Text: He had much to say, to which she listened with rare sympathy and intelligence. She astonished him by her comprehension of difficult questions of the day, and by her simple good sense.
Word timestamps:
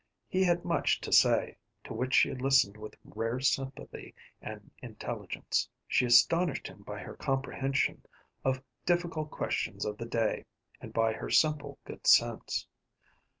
He 0.27 0.43
had 0.43 0.65
much 0.65 0.99
to 1.01 1.11
say, 1.11 1.57
to 1.83 1.93
which 1.93 2.15
she 2.15 2.33
listened 2.33 2.75
with 2.75 2.95
rare 3.05 3.39
sympathy 3.39 4.15
and 4.41 4.71
intelligence. 4.81 5.69
She 5.87 6.07
astonished 6.07 6.65
him 6.65 6.81
by 6.81 6.97
her 6.97 7.13
comprehension 7.15 8.03
of 8.43 8.63
difficult 8.83 9.29
questions 9.29 9.85
of 9.85 9.99
the 9.99 10.07
day, 10.07 10.45
and 10.79 10.91
by 10.91 11.13
her 11.13 11.29
simple 11.29 11.77
good 11.85 12.07
sense. 12.07 12.65